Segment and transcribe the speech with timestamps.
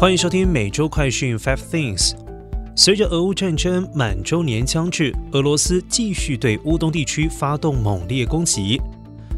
[0.00, 2.12] 欢迎收听每周快讯 Five Things。
[2.74, 8.80] 随着俄乌战争满周年将至，俄罗斯继续对乌东地区发动猛烈攻击。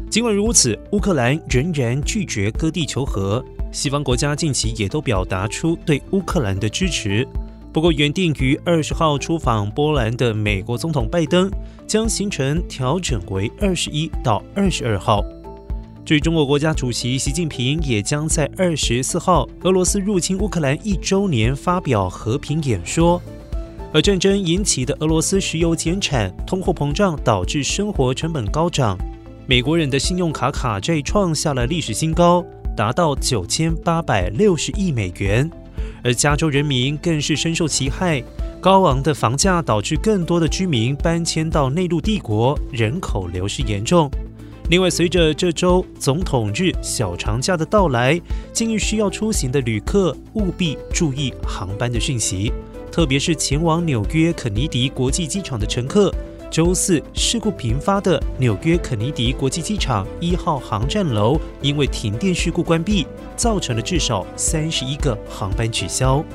[0.09, 3.43] 尽管如此，乌克兰仍然拒绝割地求和。
[3.73, 7.27] 西方国家近期也都表达出对乌克兰的支持。
[7.73, 11.51] 不过，原定于二十号出访波兰的美国总统拜登，
[11.85, 15.25] 将行程调整为二十一到二十二号。
[16.05, 23.21] 据中国国家主席习近平也将在二十四号俄罗斯入侵乌克兰一周年发表和平演说。
[23.93, 28.97] 而战争引起的俄罗斯石油减产、通货膨胀导致生活成本高涨，
[29.47, 32.43] 美国人的信用卡卡债创下了历史新高，
[32.75, 35.49] 达到九千八百六十亿美元。
[36.03, 38.21] 而加州人民更是深受其害，
[38.59, 44.11] 高昂的房价导致更多的居民搬迁到内陆帝国，人口流失严重。
[44.73, 48.19] 另外，随着这周总统日小长假的到来，
[48.51, 52.51] 建议需要出行的旅客务必注意航班的讯息，
[52.91, 56.11] 特别是前往纽约肯尼迪国际机场的乘客。
[56.49, 66.25] 周四事故频发的纽约肯尼迪国际机场一号航站楼因为停电事故关闭，造成了至少三十一个航班取消。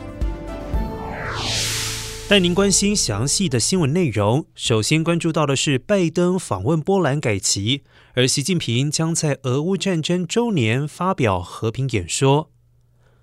[2.29, 4.45] 带您关心详细的新闻内容。
[4.55, 12.51] 首先关注到的是拜登访问波兰改旗，而习近平将在俄乌战争周年发表和平演说。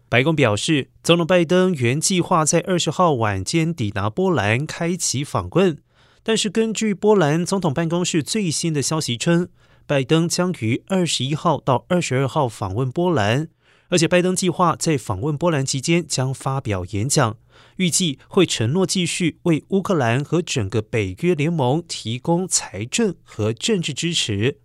[0.09, 5.77] 白宫表示，总统拜登原计划在二十号晚间抵达波兰开启访问，
[6.23, 9.49] 但是根据波兰总统办公室最新的消息称，
[9.85, 13.49] 拜登将于二十一号到二十二号访问波兰。
[13.89, 17.37] 而且，拜登计划在访问波兰期间将发表演讲，
[17.77, 24.59] 预计会承诺继续为乌克兰和整个北约联盟提供财政和政治支持。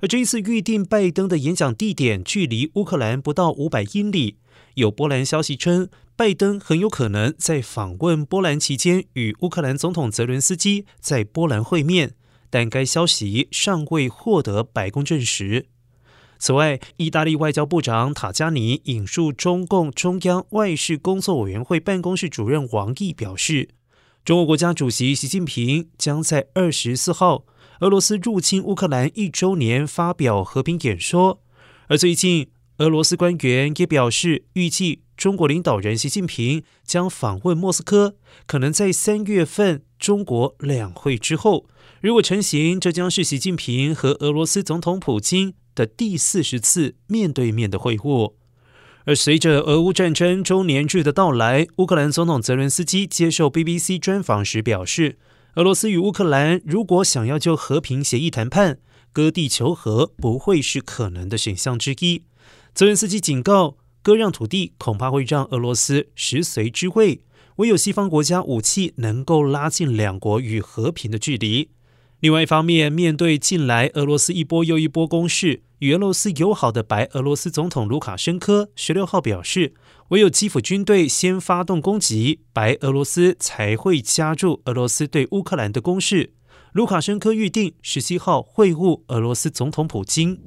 [0.00, 4.38] 而这一次预定拜登的演讲地点距离乌克兰不到五百英里。
[4.74, 12.14] 有波兰消息称，拜登很有可能在访问波兰期间与乌克兰总统泽伦斯基在波兰会面，
[12.50, 15.68] 但该消息尚未获得白宫证实。
[16.38, 23.70] 此外，意大利外交部长塔加尼引述中共中央外事工作委员会办公室主任王毅表示，
[24.24, 27.44] 中国国家主席习近平将在二十四号
[27.80, 31.40] 俄罗斯入侵乌克兰一周年发表和平演说。
[31.88, 32.48] 而最近，
[32.78, 38.16] 俄罗斯官员也表示，预计中国领导人习近平将访问莫斯科，
[38.46, 41.66] 可能在三月份中国两会之后。
[42.00, 45.54] 如果成行，这将是习近平和俄罗斯总统普京。
[45.76, 48.32] 的第四十次面对面的会晤，
[49.04, 55.18] 而随着俄乌战争周年日的到来，乌克兰总统泽伦斯基接受 BBC 专访时表示，
[55.56, 58.78] 俄罗斯与乌克兰如果想要就和平协议谈判，
[59.12, 62.22] 割地求和不会是可能的选项之一。
[62.74, 63.76] 泽伦斯基警告，
[64.06, 67.22] 割让土地恐怕会让俄罗斯食髓知味，
[67.56, 71.70] 唯有西方国家武器能够拉近两国与和平的距离。
[72.20, 79.74] 另外一方面，面对近来俄罗斯一波又一波攻势，与俄罗斯友好的白俄罗斯总统卢卡申科十六号表示，
[80.10, 86.32] 唯有基辅军队先发动攻击，白俄罗斯才会加入俄罗斯对乌克兰的攻势。
[86.70, 90.38] 卢卡申科预定十七号会晤俄罗斯总统普京。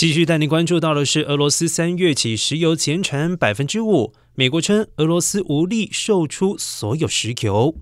[0.00, 7.76] 继续带您关注到的是，俄罗斯三月起石油减产百分之五，美国称俄罗斯无力售出所有石油。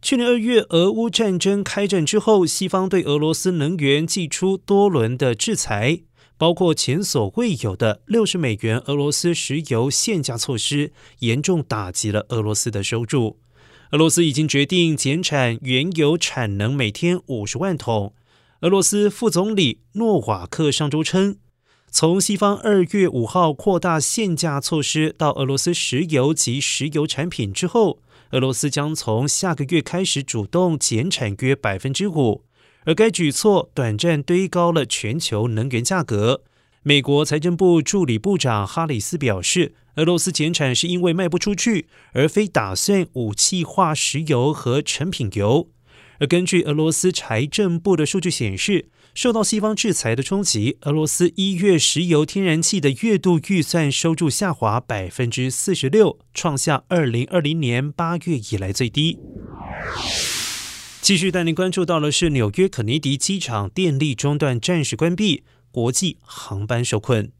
[0.00, 6.02] 去年二月，俄乌战争开战之后，西方对俄罗斯能源寄出多轮的制裁，
[6.38, 13.40] 包括前所未有的六十美元俄罗斯石油限价措施，严重打击了俄罗斯的收入。
[13.90, 18.14] 俄罗斯已经决定减产原油产能每天五十万桶。
[18.60, 21.36] 俄罗斯副总理诺瓦克上周称，
[21.90, 28.00] 从西方二月五号扩大限价措施到俄罗斯石油及石油产品之后。
[28.32, 32.42] 俄罗斯将从下个月开始主动减产约百分之五，
[32.84, 36.42] 而该举措短暂堆高了全球能源价格。
[36.82, 45.68] 美国财政部助理部长哈里斯表示，俄罗斯减产是因为卖不出去，而非打算武器化石油和成品油。
[46.18, 48.90] 而根据俄罗斯财政部的数据显示。
[49.14, 59.18] 受到西方制裁的冲击，俄罗斯一月石油天然气的月度预算收入下滑百分之四十六，创下二零二零年八月以来最低。
[61.00, 67.32] 继续带您关注到的是，纽约肯尼迪机场电力中断暂时关闭，国际航班受困。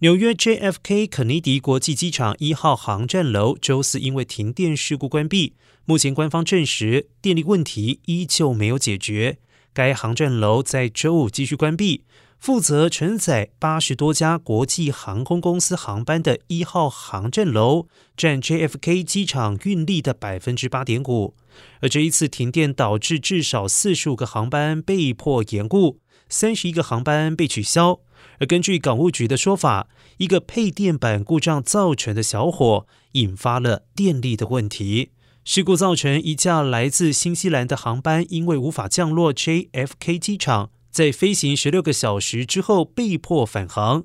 [0.00, 5.54] 纽约 JFK 肯尼迪国际机场一号航站楼周四因为停电事故关闭，
[5.86, 9.38] 目前官方证实电力问题依旧没有解决。
[9.72, 12.04] 该航站楼在周五继续关闭，
[12.38, 21.34] 负责承载八十多家国际航空公司航班的一号航站楼，占 JFK 机场运力的百分之八点五。
[21.80, 28.00] 而这一次停电导致至少四十五个航班被迫延误，三十一个航班被取消。
[28.38, 29.88] 而根据港务局的说法，
[30.18, 35.10] 一个配电板故障造成的小火引发了电力的问题。
[35.44, 44.04] 事故造成一架来自新西兰的航班因为无法降落 JFK 机场，在飞行十六个小时之后被迫返航。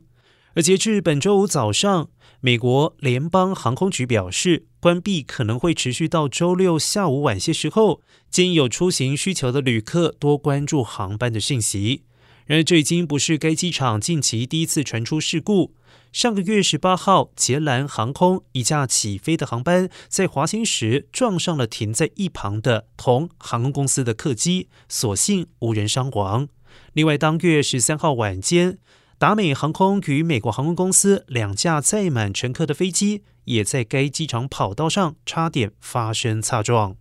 [0.53, 2.09] 而截至本周五早上，
[2.41, 12.03] 美国联邦航空局表示，关闭可能会持续到周六下午晚些时候，建议有出行需求的旅客多关注航班的信息。
[12.51, 15.73] 然而，这已经不是该机场近期第一次传出事故。
[16.11, 26.49] 上个月十八号，捷兰航空一架起飞的航班在滑行时撞上了停在一旁的同航空公司的客机，所幸无人伤亡。
[26.91, 28.79] 另外，当月十三号晚间，
[29.17, 36.97] 达美航空与美国航空公司两架载满乘客的飞机也在该机场跑道上差点发生擦撞。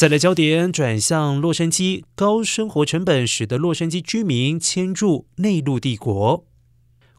[0.00, 6.46] 再来焦点转向洛杉矶，高生活成本使得洛杉矶居民迁入内陆帝国。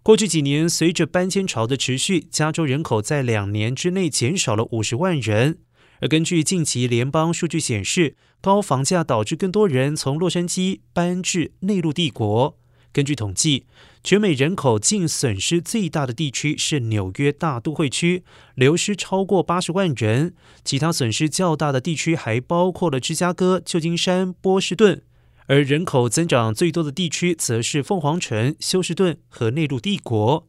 [0.01, 5.59] 过去几年，随着搬迁潮的持续，加州人口在两年之内减少了五十万人。
[5.99, 12.57] 而根据近期联邦数据显示，高房价导致更多人从洛杉矶搬至内陆帝国。
[12.93, 13.65] 根据统计，
[14.03, 18.23] 全美人口净损失最大的地区是纽约大都会区，
[18.55, 20.33] 流失超过八十万人。
[20.65, 25.01] 其他损失较大的地区还包括了芝加哥、旧金山、波士顿。
[25.47, 30.47] 而人口增长最多的地区则是凤凰城、休斯顿和内陆帝国。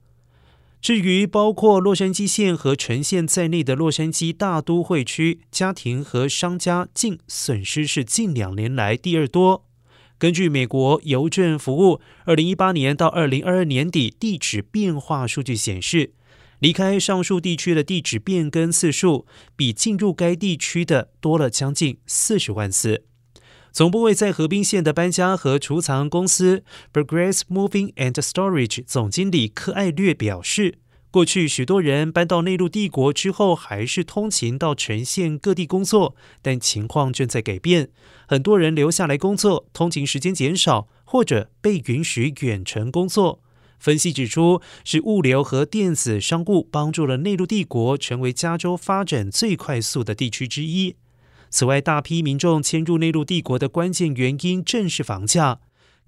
[0.80, 9.64] 至于包括洛杉矶县和城县在内的洛杉矶大都会区，家庭和商家净损失是近两年来第二多。
[10.22, 16.12] 根据美国邮政服务二零一八年到二零二二年底地址变化数据显示，
[16.60, 19.26] 离开上述地区的地址变更次数
[19.56, 23.04] 比进入该地区的多了将近四十万次。
[23.72, 30.78] 总部位在河滨县的搬家和储藏公司 Progress Moving and Storage 总经理柯艾略表示。
[31.12, 37.90] 过去许多人搬到内陆帝国之后，还是通勤到全县各地工作，但情况正在改变。
[38.26, 43.42] 很多人留下来工作，通勤时间减少，或者被允许远程工作。
[43.78, 50.96] 分析指出，是物流和电子商务帮助了内陆帝国成为加州发展最快速的地区之一。
[51.50, 55.60] 此外，大批民众迁入内陆帝国的关键原因正是房价。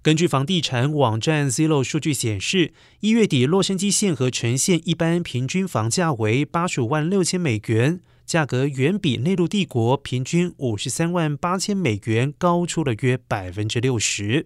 [0.05, 14.45] 根据房地产网站 Zillow 数据显示，一月底洛杉矶县和城县一般平均房价为八十五万六千美元，价格远比内陆帝国平均五十三万八千美元高出了约百分之六十。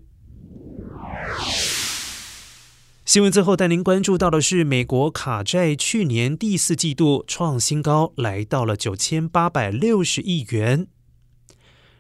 [3.04, 10.88] 新闻最后带您关注到的是，美国卡债去年第四季度创新高，来到了九千八百六十亿元。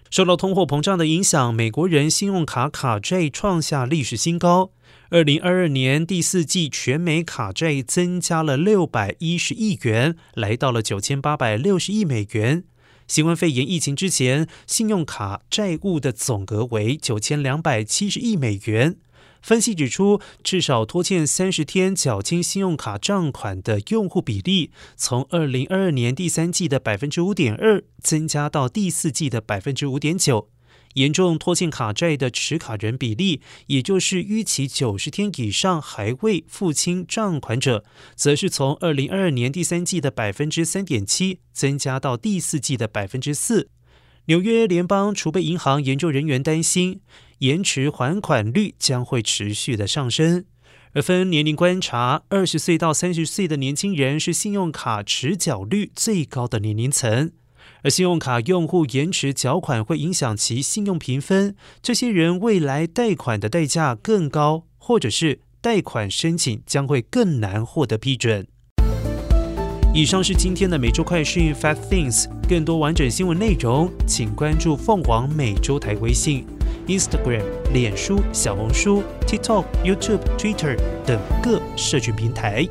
[0.09, 4.71] 受到通货膨胀的影响，美国人信用卡卡债创下历史新高。
[5.11, 12.63] 二零二二年第四季全美卡债增加了六百一十亿元，来到了九千八百六十亿美元。
[13.07, 18.97] 新冠肺炎疫情之前，信用卡债务的总额为九千两百七十亿美元。
[19.41, 30.49] 分析指出，至少拖欠三十天缴清信用卡账款的用户比例，从二零二二年第三季的百分之五点二增加到第四季的百分之五点九。
[30.95, 43.69] 严重拖欠卡债的持卡人比例，也就是逾期九十天以上还未付清账款者，则是从二零二二年第三季的百分之三点七增加到第四季的百分之四。
[44.25, 47.01] 纽约联邦储备银行研究人员担心。
[47.39, 50.43] 延迟还款率将会持续的上升，
[50.93, 57.31] 而分年龄观察，二十岁到三十岁的年轻人是信用卡迟缴率最高的年龄层，
[57.83, 68.45] 而信用卡用户延迟缴款会影响其信用评分，这些人未来贷款的代价更高，或者是贷款申请将会更难获得批准。
[69.93, 76.45] 以上是今天的每周快讯 Five Things，更多完整新闻内容，请关注凤凰每周台微信。
[76.89, 82.67] Instagram、脸书、小红书、TikTok、YouTube、Twitter 等各社群平台。